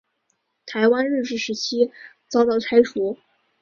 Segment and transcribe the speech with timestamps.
[0.65, 1.91] 台湾日治时期
[2.27, 3.19] 遭到拆除。